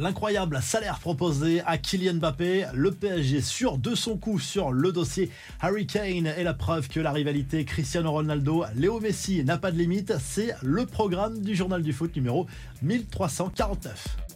[0.00, 5.28] L'incroyable salaire proposé à Kylian Mbappé, le PSG sûr de son coup sur le dossier.
[5.60, 9.76] Harry Kane est la preuve que la rivalité Cristiano Ronaldo, Léo Messi n'a pas de
[9.76, 12.46] limite, c'est le programme du journal du foot numéro
[12.82, 14.27] 1349.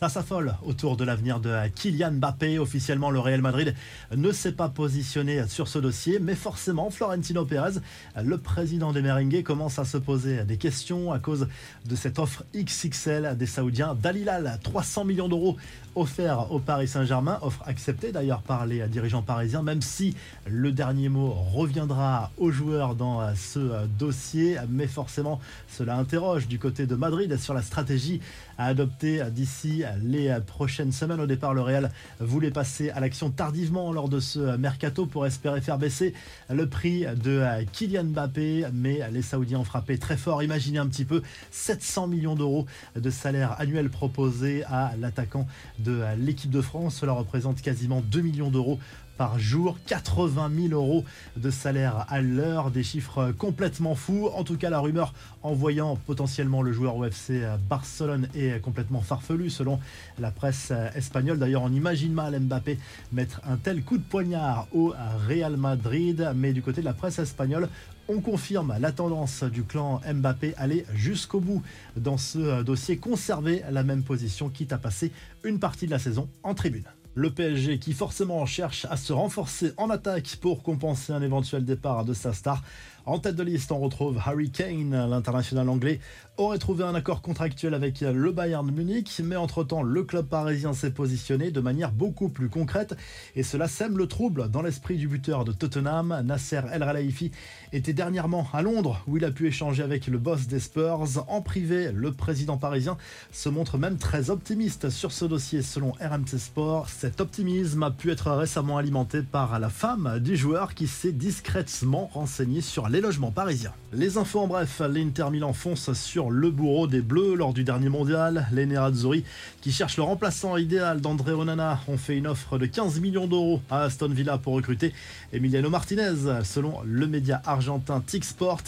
[0.00, 2.58] Ça s'affole autour de l'avenir de Kylian Mbappé.
[2.58, 3.74] Officiellement, le Real Madrid
[4.16, 7.80] ne s'est pas positionné sur ce dossier, mais forcément, Florentino Pérez,
[8.16, 11.48] le président des Merengues, commence à se poser des questions à cause
[11.84, 13.94] de cette offre XXL des Saoudiens.
[13.94, 15.58] Dalilal, 300 millions d'euros
[15.96, 21.10] offerts au Paris Saint-Germain, offre acceptée d'ailleurs par les dirigeants parisiens, même si le dernier
[21.10, 24.56] mot reviendra aux joueurs dans ce dossier.
[24.70, 28.22] Mais forcément, cela interroge du côté de Madrid sur la stratégie
[28.56, 31.20] à adopter d'ici les prochaines semaines.
[31.20, 31.90] Au départ, le Real
[32.20, 36.14] voulait passer à l'action tardivement lors de ce mercato pour espérer faire baisser
[36.48, 40.42] le prix de Kylian Mbappé, mais les Saoudiens ont frappé très fort.
[40.42, 45.46] Imaginez un petit peu 700 millions d'euros de salaire annuel proposé à l'attaquant
[45.78, 46.96] de l'équipe de France.
[46.96, 48.78] Cela représente quasiment 2 millions d'euros
[49.20, 51.04] par jour, 80 000 euros
[51.36, 54.30] de salaire à l'heure, des chiffres complètement fous.
[54.34, 55.12] En tout cas, la rumeur
[55.42, 57.32] en voyant potentiellement le joueur UFC
[57.68, 59.78] Barcelone est complètement farfelue selon
[60.18, 61.38] la presse espagnole.
[61.38, 62.78] D'ailleurs, on imagine mal Mbappé
[63.12, 64.94] mettre un tel coup de poignard au
[65.28, 67.68] Real Madrid, mais du côté de la presse espagnole,
[68.08, 71.62] on confirme la tendance du clan Mbappé aller jusqu'au bout
[71.94, 75.12] dans ce dossier, conserver la même position, quitte à passer
[75.44, 76.86] une partie de la saison en tribune.
[77.14, 82.04] Le PSG qui forcément cherche à se renforcer en attaque pour compenser un éventuel départ
[82.04, 82.62] de sa star.
[83.06, 86.00] En tête de liste, on retrouve Harry Kane, l'international anglais,
[86.36, 90.90] aurait trouvé un accord contractuel avec le Bayern Munich, mais entre-temps, le club parisien s'est
[90.90, 92.94] positionné de manière beaucoup plus concrète
[93.34, 96.22] et cela sème le trouble dans l'esprit du buteur de Tottenham.
[96.24, 97.30] Nasser El Khelaifi
[97.72, 101.24] était dernièrement à Londres où il a pu échanger avec le boss des Spurs.
[101.28, 102.98] En privé, le président parisien
[103.32, 106.88] se montre même très optimiste sur ce dossier selon RMC Sport.
[106.90, 112.10] Cet optimisme a pu être récemment alimenté par la femme du joueur qui s'est discrètement
[112.12, 113.72] renseigné sur les logements parisiens.
[113.92, 117.88] Les infos en bref, l'Inter Milan fonce sur le bourreau des Bleus lors du dernier
[117.88, 118.48] mondial.
[118.52, 119.24] Les Nerazzurri,
[119.60, 123.62] qui cherchent le remplaçant idéal d'André Onana, ont fait une offre de 15 millions d'euros
[123.70, 124.92] à Aston Villa pour recruter
[125.32, 128.62] Emiliano Martinez, selon le média argentin Tixport.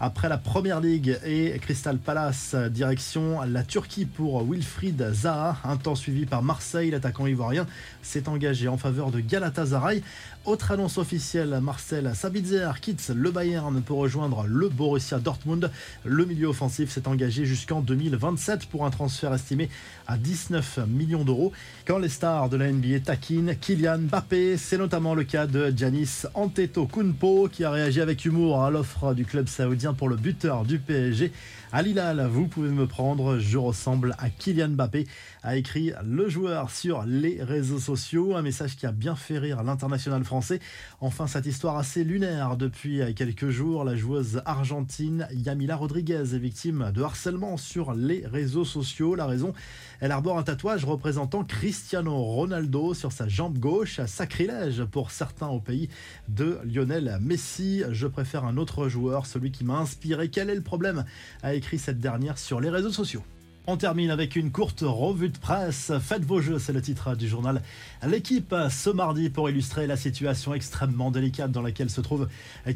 [0.00, 5.94] Après la Première Ligue et Crystal Palace, direction la Turquie pour Wilfried Zaha, un temps
[5.94, 7.66] suivi par Marseille, l'attaquant ivoirien
[8.02, 10.02] s'est engagé en faveur de Galatasaray.
[10.46, 15.70] Autre annonce officielle, Marcel Sabitzer quitte le Bayern pour rejoindre le Borussia Dortmund.
[16.04, 19.68] Le milieu offensif s'est engagé jusqu'en 2027 pour un transfert estimé
[20.06, 21.52] à 19 millions d'euros.
[21.84, 26.22] Quand les stars de la NBA taquinent Kylian Mbappé, c'est notamment le cas de Giannis
[26.34, 30.78] Antetokounmpo qui a réagi avec humour à l'offre du club saoudien pour le buteur du
[30.78, 31.32] PSG.
[31.72, 35.06] À Lilal, vous pouvez me prendre, je ressemble à Kylian Mbappé,
[35.42, 38.36] a écrit le joueur sur les réseaux sociaux.
[38.36, 40.60] Un message qui a bien fait rire l'international français
[41.00, 46.92] Enfin, cette histoire assez lunaire depuis quelques jours, la joueuse argentine Yamila Rodriguez est victime
[46.94, 49.14] de harcèlement sur les réseaux sociaux.
[49.14, 49.54] La raison,
[50.00, 54.00] elle arbore un tatouage représentant Cristiano Ronaldo sur sa jambe gauche.
[54.06, 55.88] Sacrilège pour certains au pays
[56.28, 57.82] de Lionel Messi.
[57.92, 60.28] Je préfère un autre joueur, celui qui m'a inspiré.
[60.28, 61.04] Quel est le problème
[61.42, 63.22] a écrit cette dernière sur les réseaux sociaux.
[63.68, 65.90] On termine avec une courte revue de presse.
[66.00, 67.62] Faites vos jeux, c'est le titre du journal.
[68.06, 72.28] L'équipe ce mardi pour illustrer la situation extrêmement délicate dans laquelle se trouve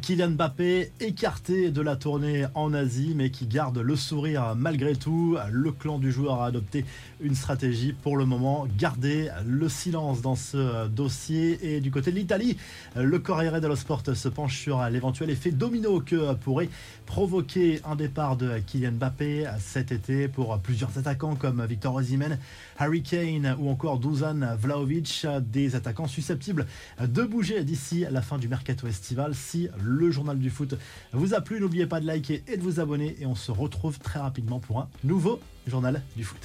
[0.02, 5.38] Kylian Mbappé, écarté de la tournée en Asie, mais qui garde le sourire malgré tout.
[5.52, 6.84] Le clan du joueur a adopté
[7.20, 11.76] une stratégie pour le moment, garder le silence dans ce dossier.
[11.76, 12.56] Et du côté de l'Italie,
[12.96, 16.68] le Corriere dello Sport se penche sur l'éventuel effet domino que pourrait
[17.06, 20.58] provoquer un départ de Kylian Mbappé cet été pour
[20.96, 22.38] attaquants comme Victor Osimhen,
[22.78, 26.66] Harry Kane ou encore Dusan Vlaovic, des attaquants susceptibles
[27.00, 29.34] de bouger d'ici la fin du mercato estival.
[29.34, 30.74] Si le journal du foot
[31.12, 33.98] vous a plu, n'oubliez pas de liker et de vous abonner et on se retrouve
[33.98, 36.40] très rapidement pour un nouveau journal du foot.